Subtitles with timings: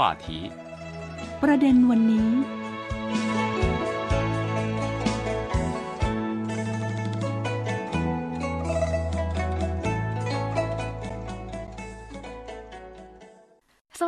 [0.00, 0.26] 话题
[1.42, 2.59] ประเด็นวันนี้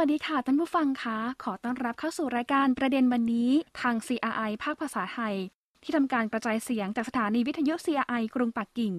[0.05, 5.35] วัสดีค่ะท่านผู้ฟังคะ ขอต้อนรับเข้าสู่รายการประเด็นวันนี้ ทาง CRI ภาคภาษาไทย
[5.83, 8.93] ที่ทำการกระจายเสียงจากสถานีวิทยุ CRI กรุงปักกิ่ง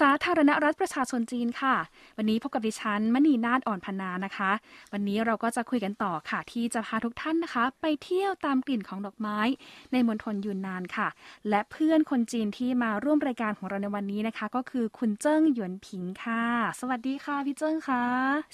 [0.00, 1.76] สาธารณรัฐประชาชนจีนค่ะ
[2.16, 4.50] วันนี้พบกับดิฉันมณีนาฏอ่อนพนานะคะ
[4.92, 9.38] วันนี้เราก็จะคุยกันต่อค่ะ ที่จะพาทุกท่านนะคะ ไปเที่ยวตามกลิ่นของดอกไม้
[9.92, 11.08] ในมณฑลยูนนานค่ะ
[11.48, 16.44] และเพื่อนคนจีนที่มาร่วมรายการของเราในวันนี้นะคะ ก็คือคุณเจิ้งหยวนผิงค่ะ
[16.80, 18.04] สวัสดีค่ะพี่เจิ้งค่ะ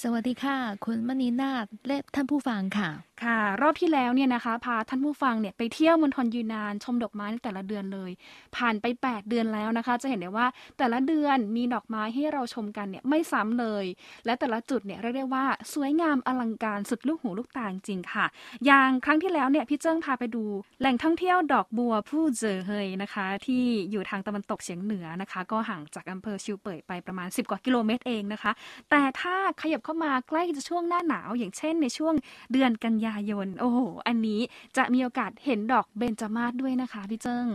[0.02, 8.10] สวัสดีค่ะ คุณมณีนาฏและท่านผู้ฟังค่ะค่ะ รอบที่แล้วเนี่ยนะคะ พาท่านผู้ฟังเนี่ยไปเที่ยวมณฑลยูนานชมดอกไม้ในแต่ละเดือนเลย
[8.56, 10.46] ผ่านไป 8 เดือนแล้วนะคะ จะเห็นได้ว่า
[10.78, 13.84] แต่ละเดือนมีดอกไม้ให้เราชมกันเนี่ยไม่ซ้ำเลย
[14.26, 18.26] และแต่ละจุดเนี่ยเรียกได้ว่าสวยงามอลังการสุดลูกหูลูกตาจริงค่ะ
[18.66, 20.44] อย่างครั้งที่แล้วเนี่ยพี่เจิ้งพาไปดู
[20.80, 28.52] แหล่งท่องเที่ยวดอกบัวผู้เจอเฮยนะคะ ที่อยู่ทางตะวันตกเฉียงเหนือนะคะ ก็ห่างจากอำเภอชิวเป่ยไปประมาณ 10 กว่ากิโลเมตรเองนะคะ
[28.90, 32.14] แต่ถ้าขยับเข้ามาใกล้จะช่วงหน้าหนาว อย่างเช่น ในช่วง
[32.52, 34.40] เดือนกันยายน โอ้โห อันนี้
[34.76, 37.46] จะมีโอกาสเห็นดอกเบญจมาศด้วยนะคะพี่เจิ้ง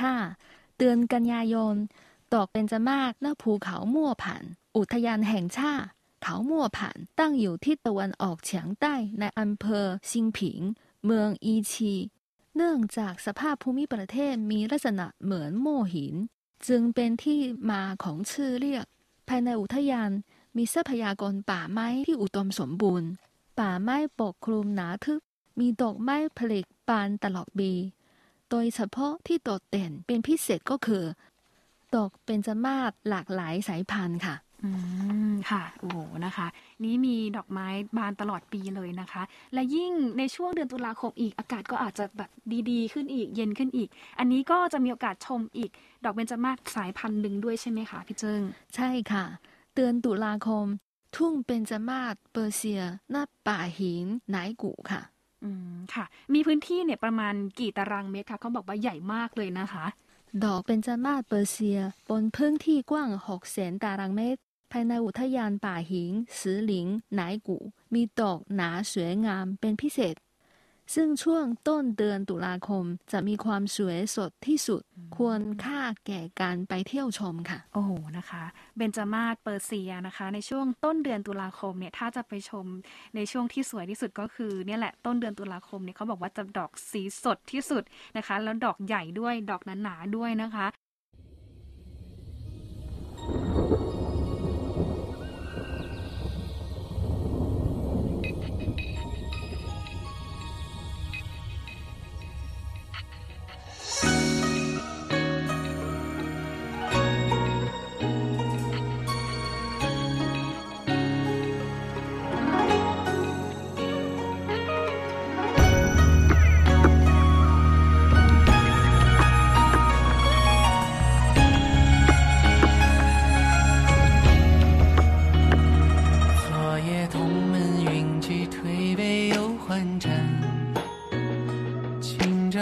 [0.00, 0.16] ค่ะ
[0.78, 1.74] เดือนกันยายน
[2.34, 4.42] ดอกเบญจมาศหน้าภูเขามั่วผัน
[4.76, 5.88] อุทยานแห่งชาติ
[6.22, 10.60] เขามั่วผันตั้งอยู่ที่ตะวันออกเฉียงใต้ในอำเภอซิงผิง
[11.04, 11.94] เมืองอีชี
[12.56, 16.14] เนื่องจากสภาพภูมิประเทศมีลักษณะเหมือนโม่หิน
[16.68, 17.38] จึงเป็นที่
[17.70, 18.86] มาของชื่อเรียก
[19.28, 20.10] ภายในอุทยาน
[20.56, 23.08] มีทรัพยากรป่าไม้ที่อุดมสมบูรณ์
[23.58, 25.20] ป่าไม้ปกคลุมหนาทึบ
[25.58, 27.72] มีดอกไม้ผลิบานตลอดปี
[28.50, 31.04] โดยเฉพาะที่โดดเด่นเป็นพิเศษก็คือ
[31.94, 34.70] ดอกเป็นจมาศหลากหลายสายพันธุ์ค่ะอื
[35.30, 36.46] มค่ะโอ้โหนะคะ
[36.84, 37.66] นี้มีดอกไม้
[37.96, 39.22] บานตลอดปีเลยนะคะ
[39.54, 42.30] และยิ่งในช่วงเดือนตุลาคมอีกอากาศก็อาจจะแบบ
[42.70, 43.88] ดีๆ ขึ้นอีกเย็นขึ้นอีก
[44.18, 45.70] อันนี้ก็จะมีโอกาสชมอีก
[46.04, 48.42] ดอกเบญจมาศสายพันธุ์หนึ่งด้วยใช่ไหมคะพี่เจิง
[48.76, 49.24] ใช่ค่ะ
[49.74, 50.66] เดือนตุลาคม
[51.16, 55.02] ทุ่งเบญจมาศเปอร์เซียหน้าป่าหินไหนกูค่ะ
[55.44, 56.04] อืมค่ะ
[56.34, 59.86] มีพื้นที่เนี่ยประมาณกี่ตารางเมตรคะเขาบอกว่าใหญ่มากเลยนะคะ
[60.44, 61.78] ดอกเป็นจมาศเปอร์เซีย
[62.10, 64.40] บนพื้นที่กว้างหกแสนตารางเมตร
[64.72, 67.58] ภายในอุทยานป่าหินสือหลิงไหนกู
[67.94, 70.14] มีดอกหนาสวยงามเป็นพิเศษ
[70.94, 74.82] ซึ่งช่วงต้นเดือนตุลาคมจะมีความสวยสดที่สุด
[75.16, 78.44] ควรค่าแก่การไปเที่ยวชมค่ะ โอ้โหนะคะ
[78.76, 82.66] เบนจามาศเปอร์เซียนะคะ ในช่วงต้นเดือนตุลาคมเนี่ยถ้าจะไปชม
[83.16, 87.82] ในช่วงที่สวยที่สุดก็คือเนี่ยแหละต้นเดือนตุลาคมเนี่ยเขาบอกว่าจะดอกสีสดที่สุด
[88.16, 90.66] นะคะ แล้วดอกใหญ่ด้วยดอกหนาๆด้วยนะคะ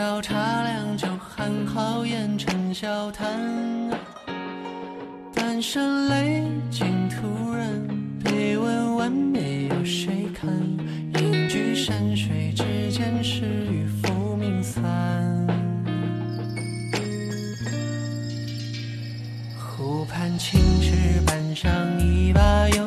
[0.03, 3.39] 要茶凉就含豪言成笑谈
[5.33, 6.43] 半生累
[6.73, 7.71] 尽徒然
[8.25, 10.51] 碑文完美有谁看
[11.21, 14.83] 隐居山水之间是与浮名散
[19.57, 21.71] 湖畔青石板上
[22.01, 22.82] 一把油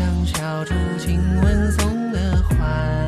[0.00, 2.99] 像小竹轻吻送的花。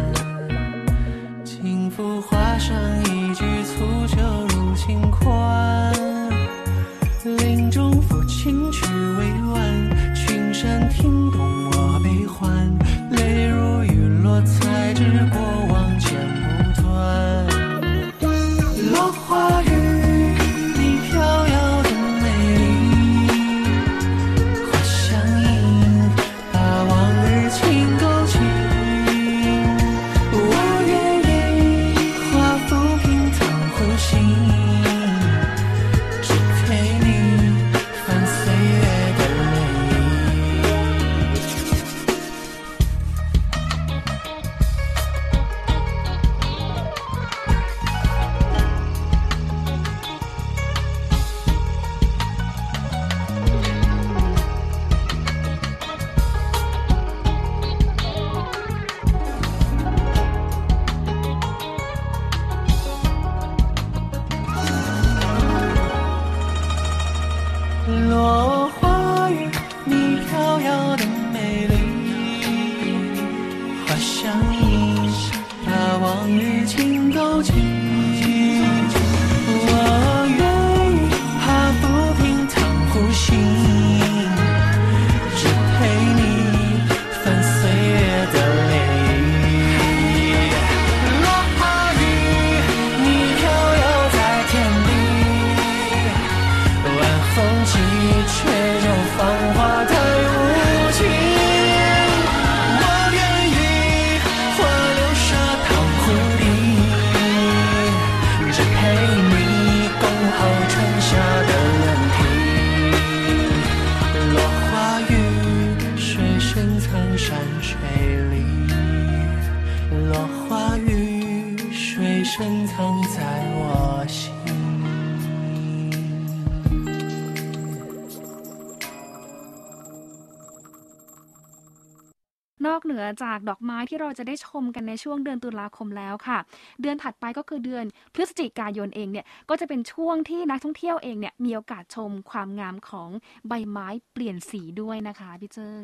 [133.22, 136.38] จากดอกไม้ที่เราจะได้ชมกันในช่วงเดือนตุลาคมแล้วค่ะ
[136.80, 143.10] เดือนถัดไปก็คือเดือนพฤศจิกายนเองเนี่ยก็จะเป็นช่วงที่นักท่องเที่ยวเองเนี่ยมีโอกาสชมความงามของ
[143.48, 145.82] ใบไม้เปลี่ยนสีด้วยนะคะพี่เจิ้ง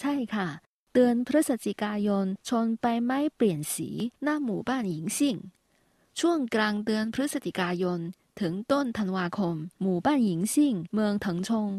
[0.00, 0.48] ใช่ค่ะ
[0.94, 3.88] เดือนพฤศจิกายนชนใบไม้เปลี่ยนสี
[4.22, 5.36] หน้าหมู่บ้านหญิงซิ่ง
[6.20, 8.00] ช่วงกลางเดือนพฤศจิกายน
[8.40, 11.70] ถึงต้นธันวาคม หมู่บ้านหญิงซิ่ง เมืองถิงชง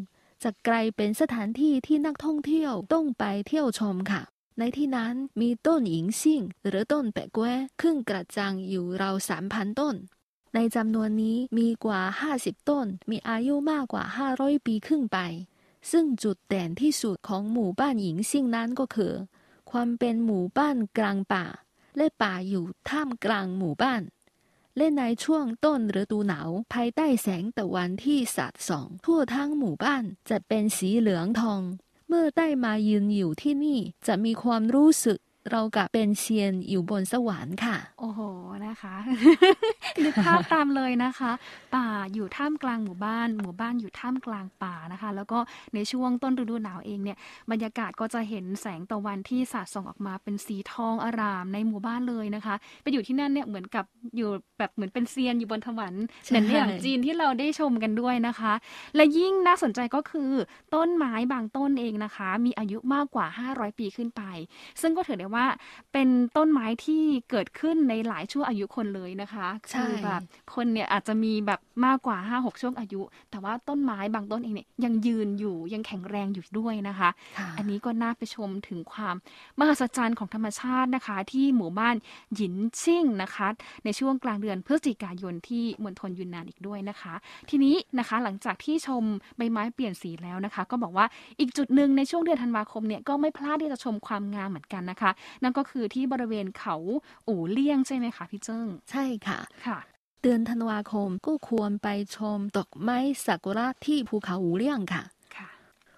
[0.43, 4.21] จะกลายเป็นสถานที่ที่นักท่องเที่ยวต้องไปเที่ยวชมค่ะ
[4.59, 7.47] ในที่นั้นมีต้นหญิงซิ่งหรือต้นแปะก้ว
[7.81, 9.95] ขึ้นกระจังอยู่ราวสามพันต้น
[10.55, 12.01] ในจำนวนนี้มีกว่า
[12.35, 14.03] 50 ต้น มีอายุมากกว่า
[14.35, 15.17] 500 ปีขึ้นไป
[15.91, 19.13] ซึ่งจุดเด่นที่สุดของหมู่บ้านหญิงซิ่งนั้นก็คือ
[19.71, 21.45] ความเป็นหมู่บ้านกลางป่า
[21.97, 24.01] และป่าอยู่ท่ามกลางหมู่บ้าน
[24.77, 31.61] และในช่วงต้นฤดูหนาวภายใต้แสงตะวันที่สาดส่อง ทั่วทั้งหมู่บ้านจะเป็นสีเหลืองทอง
[32.11, 35.19] เมื่อได้มายืนอยู่ที่นี่จะมีความรู้สึก
[35.51, 38.21] เรากับเป็นเซียนอยู่บนสวรรค์ค่ะ โอ้โห
[38.67, 38.95] นะคะ
[40.03, 41.31] นึกภาพตามเลยนะคะ
[41.75, 45.39] ป่าอยู่ท่ามกลางหมู่บ้าน หมู่บ้านอยู่ท่ามกลางป่านะคะ แล้วก็
[45.73, 47.17] ในช่วงต้นฤดูหนาวเองเนี่ย
[47.51, 53.85] บรรยากาศก็จะเห็นแสงตะวันที่สาดส่องออกมาเป็นสีทองอารามในหมู่บ้านเลยนะคะไปอยู่ที่นั่นเนี่ยเหมือนกับ
[54.17, 58.53] อยู่แบบเหมือนเป็นเซียนอยู่บนสวรรค์ใช่เหมือนในอย่างจีนที่เราได้ชมกันด้วยนะคะ
[58.95, 60.31] และยิ่งน่าสนใจก็คือ
[60.75, 64.21] ต้นไม้บางต้นเองนะคะ มีอายุมากกว่า 500 ปีขึ้นไป
[64.81, 65.38] ซึ่งก็ถือได้ว่า
[65.93, 70.21] เป็นต้นไม้ที่เกิดขึ้นในหลายช่วงอายุคนเลยนะคะใช่คือแบบ
[70.55, 79.15] คนเนี่ยอาจจะมีแบบมากกว่า 5-6 ช่วงอายุ แต่ว่าต้นไม้บางต้นเองเนี่ยยังยืนอยู่ยังแข็งแรงอยู่ด้วยนะคะค่ะอันนี้ก็น่าไปชมถึงความ
[79.59, 81.95] มหัศจรรย์ของธรรมชาตินะคะ ที่หมู่บ้าน
[82.35, 83.47] หยินชิ่งนะคะ
[83.85, 87.13] ในช่วงกลางเดือนพฤศจิกายนที่มณฑลยุนนานอีกด้วยนะคะ
[87.49, 89.03] ทีนี้นะคะหลังจากที่ชม
[89.37, 91.05] ใบไม้เปลี่ยนสีแล้วนะคะ ก็บอกว่า
[91.39, 95.11] อีกจุดหนึ่งในช่วงเดือนธันวาคมเนี่ยก็ไม่พลาดที่จะชมความงามเหมือนกันนะคะ
[95.43, 96.75] นั่นก็คือที่บริเวณเขา
[97.27, 99.79] อู่เลี่ยงใช่ไหมคะพี่เจิ้ง ใช่ค่ะค่ะ
[100.21, 105.03] เดือนธันวาคมก็ควรไปชมดอกไม้ซากุระที่ภูเขาหูเลี่ยงค่ะ
[105.37, 105.49] ค่ะ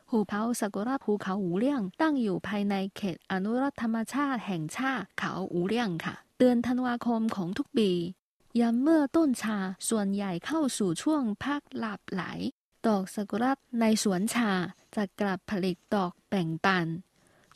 [0.10, 7.92] หุบเขาซากุระภูเขาหูเลี่ยง ตั้งอยู่ภายในเขตอนุรักษ์ธรรมชาติแห่งชาติเขาหูเลี่ยงค่ะ เดือนธันวาคมของทุกปี
[8.60, 9.58] ยามเมื่อต้นชา
[9.90, 12.24] ส่วนใหญ่เข้าสู่ช่วงพักหลับไหล
[12.88, 14.52] ดอกซากุระในสวนชา
[14.96, 16.88] จะกลับผลิตดอกแบ่งปัน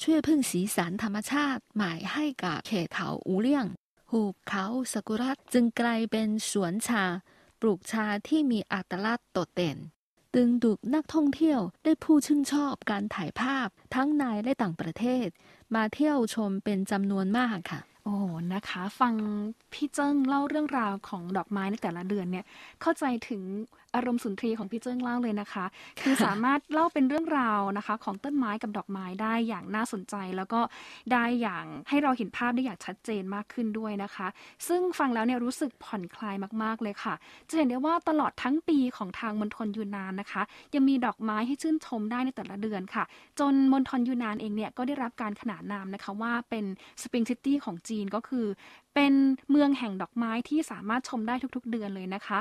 [0.01, 3.65] ช่วยพิ่งสีสันธรรมชาติใหม่ให้กับเขตเขาอูเลี่ยง
[4.11, 7.03] หุบเขาซากุระจึงกลายเป็นสวนชา
[7.61, 9.77] ปลูกชาที่มีอัตลักษณ์โดดเด่น
[10.35, 15.27] ดึงดูดนักท่องเที่ยวได้ผู้ชื่นชอบการถ่ายภาพทั้งในและต่างประเทศ
[15.75, 18.17] มาเที่ยวชมเป็นจำนวนมากค่ะ โอ้
[18.53, 19.13] นะคะ ฟัง
[19.73, 22.45] พี่เจิ้งเล่าเรื่องราวของดอกไม้ในแต่ละเดือนเนี่ย
[22.81, 23.41] เข้าใจถึง
[23.95, 25.65] อารมณ์สุนทรีของพี่เจิ้งเล่าเลยนะคะ
[26.01, 30.61] คือสามารถเล่าเป็นเรื่องราวนะคะ ของต้นไม้กับดอกไม้ได้อย่างน่าสนใจ แล้วก็
[31.11, 34.27] ได้อย่างให้เราเห็นภาพได้อย่างชัดเจนมากขึ้นด้วยนะคะ
[34.67, 37.13] ซึ่งฟังแล้วเนี่ยรู้สึกผ่อนคลายมากๆเลยค่ะ
[37.49, 40.41] จะเห็นได้ว่าตลอดทั้งปีของทางมณฑลยูนนานนะคะ
[40.75, 43.03] ยังมีดอกไม้ให้ชื่นชมได้ในแต่ละเดือนค่ะ
[43.39, 46.65] จนมณฑลยูนนานเองเนี่ยก็ได้รับการขนานนามนะคะว่าเป็น
[47.01, 48.45] สปริงซิตี้ของจีนก็คือ
[48.95, 49.13] เป็น
[49.49, 52.39] เมืองแห่งดอกไม้ที่สามารถชมได้ทุกๆเดือนเลยนะคะ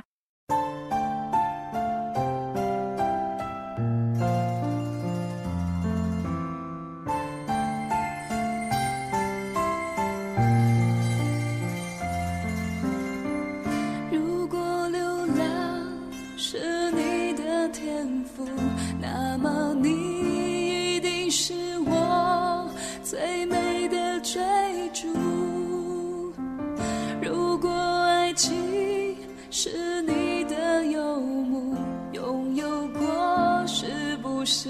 [34.45, 34.69] 是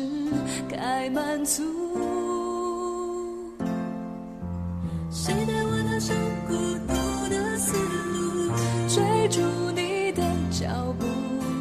[0.69, 1.63] 该满足？
[5.11, 6.17] 谁带我踏上
[6.47, 6.55] 孤
[6.87, 6.95] 独
[7.29, 8.53] 的丝路，
[8.89, 9.41] 追逐
[9.75, 11.05] 你的脚步？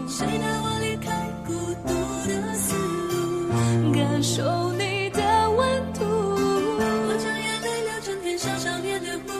[0.07, 1.53] 谁带我离开孤
[1.87, 1.93] 独
[2.29, 6.05] 的丝路，感受你的温度？
[6.05, 9.33] 我将眼泪流成天上少年的湖，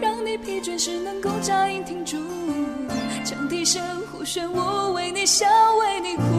[0.00, 2.16] 让你疲倦时能够扎营停住，
[3.24, 3.82] 将笛声
[4.12, 5.46] 呼旋我为你笑，
[5.80, 6.35] 为你哭。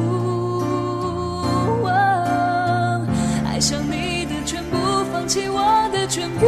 [6.09, 6.45] 全部。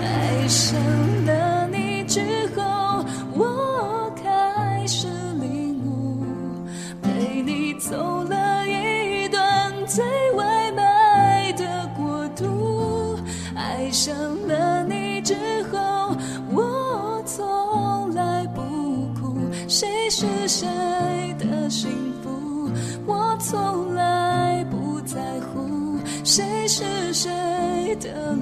[0.00, 0.78] 爱上
[1.26, 2.20] 了你之
[2.54, 3.04] 后，
[3.34, 5.08] 我开始
[5.40, 6.24] 领悟，
[7.02, 13.18] 陪你走了一段最唯美的国度。
[13.56, 14.14] 爱上
[14.46, 15.34] 了你之
[15.72, 16.16] 后，
[16.52, 18.62] 我从来不
[19.20, 19.36] 哭，
[19.68, 20.66] 谁是谁
[21.38, 21.90] 的幸
[22.22, 22.70] 福，
[23.04, 23.94] 我从
[27.86, 28.36] 你的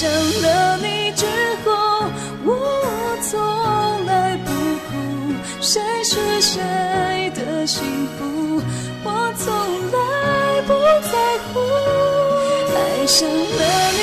[0.00, 1.26] 爱上了你之
[1.62, 1.70] 后，
[2.46, 2.48] 我
[3.20, 3.38] 从
[4.06, 4.50] 来不
[4.88, 4.90] 哭，
[5.60, 7.84] 谁是谁的幸
[8.16, 8.62] 福，
[9.04, 9.52] 我从
[9.92, 10.72] 来不
[11.06, 11.12] 在
[11.52, 11.60] 乎。
[12.74, 14.00] 爱上了你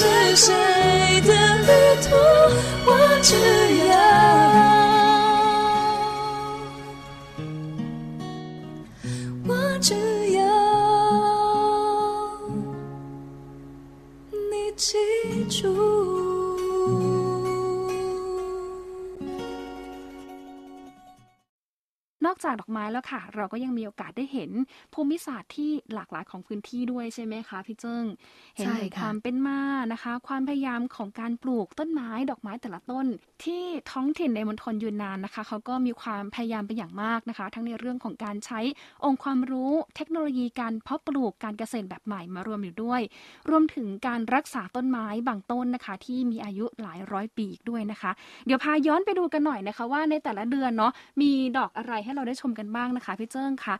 [0.00, 0.54] 是谁
[1.26, 2.16] 的旅途
[2.86, 3.36] 我只
[22.50, 24.50] จากดอกไม้แล้วค่ะ เราก็ยังมีโอกาสได้เห็น
[24.94, 28.04] ภูมิศาสตร์ที่หลากหลายของพื้นที่ด้วยใช่ไหมคะพี่เจิ้ง
[28.56, 29.60] เห็นใช่ถึงค่ะความเป็นมา
[29.92, 33.06] นะคะ ความพยายามของการปลูกต้นไม้ดอกไม้แต่ละต้น
[33.44, 38.60] ที่ท้องถิ่นในมณฑลยูนนานนะคะเขาก็มีความพยายามเป็นอย่างมากนะคะ ทั้งในเรื่องของการใช้
[39.04, 43.00] องค์ความรู้เทคโนโลยีการเพาะปลูกการเกษตรแบบใหม่มารวมอยู่ด้วย
[43.50, 48.10] รวมถึงการรักษาต้นไม้บางต้นนะคะ ที่มีอายุหลายร้อยปีอีกด้วยนะคะ
[48.46, 53.74] เดี๋ยวพาย้อนไปดูกันหน่อยนะคะ ว่าในแต่ละเดือนเนาะมีดอกอะไรให้เราได้ชมกันบ้างนะคะพี่เจิ้งคะ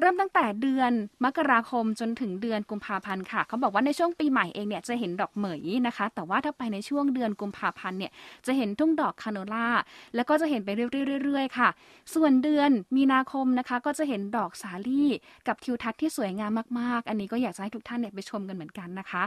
[0.00, 0.92] เริ่มตั้งแต่เดือน
[1.24, 8.12] มกราคมจนถึงเดือนกุมภาพันธ์ค่ะเขาบอกว่าในช่วงปีใหม่เองเนี่ยจะเห็นดอกเหมยนะคะ แต่ว่าถ้าไปในช่วงเดือนกุมภาพันธ์เนี่ย
[8.46, 9.68] จะเห็นทุ่งดอกคาโนล่า
[10.14, 11.68] แล้วก็จะเห็นไปเรื่อยๆๆค่ะ
[12.14, 15.10] ส่วนเดือนมีนาคมนะคะ ก็จะเห็นดอกสาลี่
[15.48, 19.22] กับทิวทัศน์ที่สวยงามมากๆ อันนี้ก็อยากจะให้ทุกท่านเนี่ยไปชมกันเหมือนกันนะคะ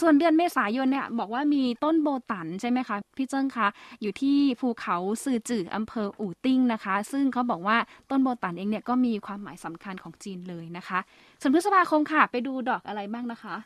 [0.00, 3.68] ส่วนเดือนเมษายนเนี่ยบอกว่ามีต้นโบตันใช่ไหมคะพี่เจิ้งคะ
[4.02, 7.76] อยู่ที่ภูเขาซือจืออำเภออู่ติ้งนะคะ ซึ่งเขาบอกว่า
[8.10, 10.98] ต้นโบตันเองเนี่ยก็มีความหมายสำคัญของจีนเลยนะคะ
[11.40, 13.56] ส่วนพฤษภาคมค่ะ ไปดูดอกอะไรบ้างนะคะ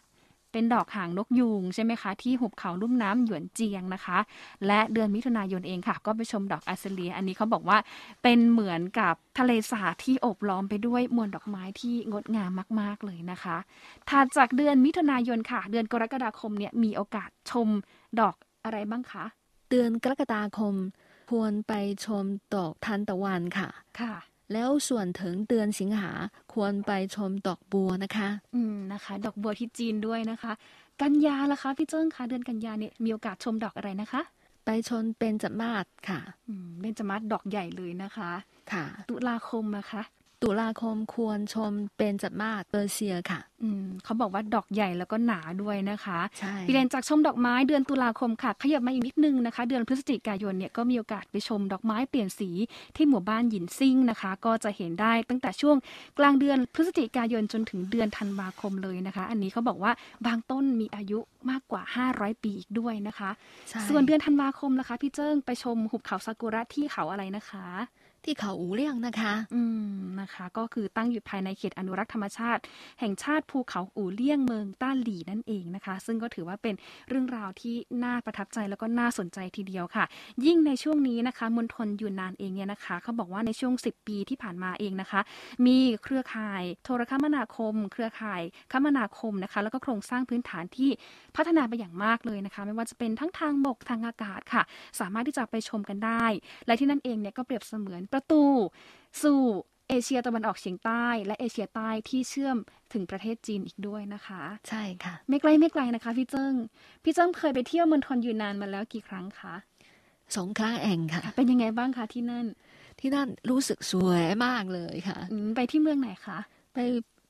[0.55, 4.19] เป็นดอกหางนกยูงใช่ไหมคะ ที่หุบเขาลุ่มน้ำหยวนเจียงนะคะ
[4.67, 7.79] และเดือนมิถุนายนเองค่ะ ก็ไปชมดอกอาเซเลีย อันนี้เขาบอกว่า
[8.23, 12.51] เป็นเหมือนกับทะเลสาบที่โอบล้อมไปด้วยมวลดอกไม้ที่งดงาม
[12.81, 13.57] มาก ๆเลยนะคะ
[14.09, 17.69] ถัดจากเดือนมิถุนายนค่ะ เดือนกรกฎาคมเนี่ยมีโอกาสชม
[18.21, 19.25] ดอกอะไรบ้างคะ
[19.71, 20.75] เดือนกรกฎาคม
[21.31, 21.73] ควรไป
[22.07, 22.25] ชม
[22.55, 23.69] ดอกทานตะวันค่ะ
[24.01, 24.15] ค่ะ
[24.53, 26.13] แล้วส่วนถึงเดือนสิงหา
[26.53, 30.53] ควรไปชมดอกบัวนะคะ อืมนะคะ ดอกบัวที่จีนด้วยนะคะ
[31.03, 34.23] กันยาล่ะคะพี่เจิ้งคะเดือนกันยาเนี่ยมีโอกาสชมดอกอะไรนะคะ
[34.65, 38.31] ไปชมเป็นจมาศค่ะ อืมเบญจมาศดอกใหญ่เลยนะคะ
[38.73, 40.03] ค่ะ ตุลาคมนะคะ
[40.45, 52.51] ตุลาคมควรชมเป็นจมาศเปอร์เซียค่ะ อืมเขาบอกว่าดอกใหญ่แล้วก็หนาด้วยนะคะใช่พี่เรนจากชมดอกไม้เดือนตุลาคมค่ะ ขยับมาอีกนิดนึงนะคะ เดือนพฤศจิกายนเนี่ยก็มีโอกาสไปชมดอกไม้เปลี่ยนสี
[52.97, 55.77] ที่หมู่บ้านหยินซิ่งนะคะ ก็จะเห็นได้ตั้งแต่ช่วง
[56.19, 59.93] กลางเดือนพฤศจิกายนจนถึงเดือนธันวาคมเลยนะคะ อันนี้เขาบอกว่า
[60.27, 61.19] บางต้นมีอายุ
[61.51, 63.31] มากกว่า 500 ปีอีกด้วยนะคะ
[63.69, 67.67] ใช่ส่วนเดือนธันวาคมนะคะ พี่เจิ้งไปชมหุบเขาซากุระที่เขาอะไรนะคะ
[68.27, 72.63] ที่เขาอูเลี่ยงนะคะ อืมนะคะ ก็คือตั้งอยู่ภายในเขตอนุรักษ์ธรรมชาติ
[73.01, 76.75] แห่งชาติภูเขาอูเลี่ยงเมืองต้าหลีนั่นเองนะคะ ซึ่งก็ถือว่าเป็น
[77.09, 80.05] เรื่องราวที่น่าประทับใจแล้วก็น่าสนใจทีเดียวค่ะ
[80.47, 85.21] ยิ่งในช่วงนี้นะคะมณฑลยูนนานเองเนี่ยนะคะเขาบอกว่าในช่วง 10 ปีที่ผ่านมาเองนะคะ
[85.67, 90.91] มีเครือข่ายโทรคมนาคม เครือข่ายคมนาคมนะคะ แล้วก็โครงสร้างพื้นฐานที่
[91.37, 94.63] พัฒนาไปอย่างมากเลยนะคะ ไม่ว่าจะเป็นทั้งทางบกทางอากาศค่ะ
[95.01, 96.25] สามารถที่จะไปชมกันได้
[96.67, 98.43] และที่นั่นเองเนี่ยก็เปรียบเสมือนประตู
[99.23, 99.41] สู่
[99.89, 102.57] เอเชียตะวันออกเฉียงใต้ และเอเชียใต้ที่เชื่อม
[102.93, 106.55] ถึงประเทศจีนอีกด้วยนะคะ ใช่ค่ะ ไม่ไกลไม่ไกลนะคะ พี่เจิ้ง
[107.05, 109.55] พี่เจิ้งเคยไปเที่ยวมณฑลยูนนานมาแล้วกี่ครั้งคะ
[110.37, 112.47] สองครั้งเองค่ะ เป็นยังไงบ้างคะที่นั่น
[113.01, 116.39] ที่นั่นรู้สึกสวยมากเลยค่ะอืมไปที่เมืองไหนคะ
[116.75, 116.79] ไป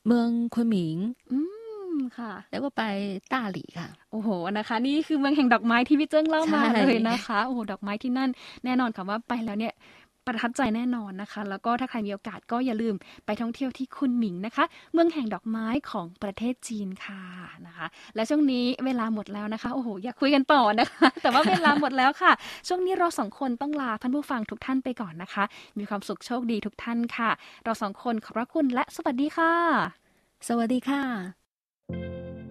[0.07, 0.97] เมืองคุนหมิง
[1.31, 1.37] อื
[1.93, 2.83] มค่ะ แล้วก็ไป
[3.31, 8.29] ต้าหลีค่ะ โอ้โหนะคะ นี่คือเมืองแห่งดอกไม้ที่พี่เจิ้งเล่ามาใช่เลยนะคะโอ้โหดอกไม้ที่นั่น
[8.65, 9.73] แน่นอนค่ะว่าไปแล้วเนี่ย
[10.27, 17.21] ประทับใจแน่นอนนะคะ แล้วก็ถ้าใครมีโอกาสก็อย่าลืมไปท่องเที่ยวที่คุนหมิงนะคะ เมืองแห่งดอกไม้ของประเทศจีนค่ะ
[17.67, 17.85] นะคะ
[18.15, 22.31] และช่วงนี้เวลาหมดแล้วนะคะ โอ้โห อยากคุยกันต่อนะคะ แต่ว่าเวลาหมดแล้วค่ะ
[22.67, 25.43] ช่วงนี้เราสองคนต้องลาท่านผู้ฟังทุกท่านไปก่อนนะคะ
[25.77, 27.31] มีความสุขโชคดีทุกท่านค่ะ
[27.63, 29.53] เราสองคนขอบพระคุณและสวัสดีค่ะ
[30.47, 32.44] สวัสดีค่ะ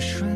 [0.00, 0.29] 水。